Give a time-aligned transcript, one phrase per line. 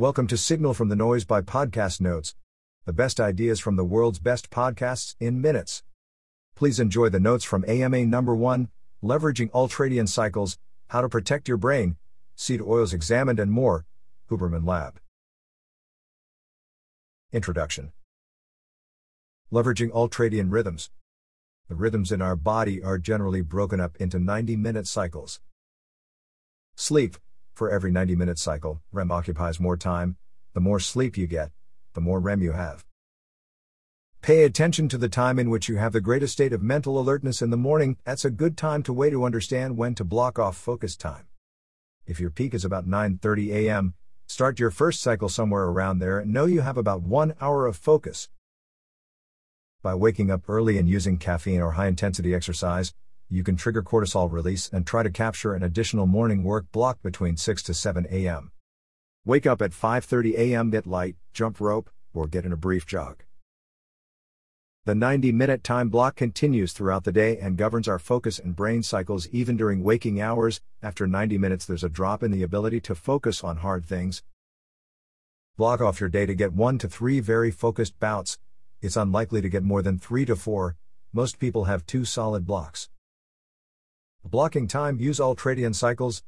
[0.00, 2.34] Welcome to Signal from the Noise by Podcast Notes,
[2.86, 5.82] the best ideas from the world's best podcasts in minutes.
[6.56, 8.70] Please enjoy the notes from AMA number 1,
[9.04, 10.56] Leveraging Ultradian Cycles,
[10.88, 11.98] How to Protect Your Brain,
[12.34, 13.84] Seed Oils Examined and more,
[14.30, 15.00] Huberman Lab.
[17.30, 17.92] Introduction
[19.52, 20.88] Leveraging Ultradian Rhythms.
[21.68, 25.40] The rhythms in our body are generally broken up into 90 minute cycles.
[26.74, 27.18] Sleep,
[27.54, 30.16] for every 90 minute cycle, REM occupies more time.
[30.54, 31.50] The more sleep you get,
[31.94, 32.84] the more REM you have.
[34.22, 37.40] Pay attention to the time in which you have the greatest state of mental alertness
[37.40, 37.96] in the morning.
[38.04, 41.26] That's a good time to wait to understand when to block off focus time.
[42.06, 43.94] If your peak is about 9:30 a.m.,
[44.26, 47.76] start your first cycle somewhere around there and know you have about 1 hour of
[47.76, 48.28] focus.
[49.82, 52.92] By waking up early and using caffeine or high intensity exercise,
[53.32, 57.36] you can trigger cortisol release and try to capture an additional morning work block between
[57.36, 58.50] 6 to 7 a.m.
[59.24, 63.22] Wake up at 5:30 a.m., get light, jump rope, or get in a brief jog.
[64.86, 69.28] The 90-minute time block continues throughout the day and governs our focus and brain cycles
[69.28, 70.60] even during waking hours.
[70.82, 74.24] After 90 minutes there's a drop in the ability to focus on hard things.
[75.56, 78.38] Block off your day to get 1 to 3 very focused bouts.
[78.80, 80.76] It's unlikely to get more than 3 to 4.
[81.12, 82.88] Most people have 2 solid blocks.
[84.24, 86.22] Blocking time use ultradian cycles,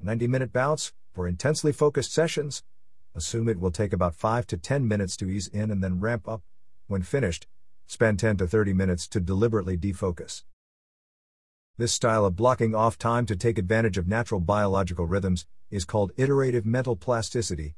[0.00, 2.62] 90 minute bouts, for intensely focused sessions.
[3.14, 6.28] Assume it will take about 5 to 10 minutes to ease in and then ramp
[6.28, 6.42] up.
[6.88, 7.46] When finished,
[7.86, 10.44] spend 10 to 30 minutes to deliberately defocus.
[11.78, 16.12] This style of blocking off time to take advantage of natural biological rhythms is called
[16.18, 17.76] iterative mental plasticity.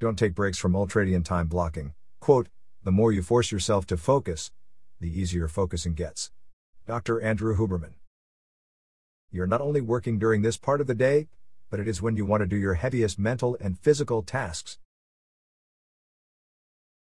[0.00, 1.94] Don't take breaks from ultradian time blocking.
[2.18, 2.48] Quote,
[2.82, 4.50] the more you force yourself to focus,
[5.00, 6.32] the easier focusing gets.
[6.86, 7.20] Dr.
[7.20, 7.94] Andrew Huberman
[9.34, 11.26] you're not only working during this part of the day,
[11.68, 14.78] but it is when you want to do your heaviest mental and physical tasks.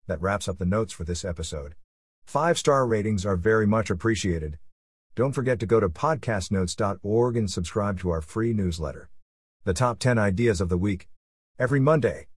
[0.07, 1.75] That wraps up the notes for this episode.
[2.25, 4.57] Five star ratings are very much appreciated.
[5.13, 9.09] Don't forget to go to podcastnotes.org and subscribe to our free newsletter.
[9.63, 11.07] The top 10 ideas of the week.
[11.59, 12.25] Every Monday.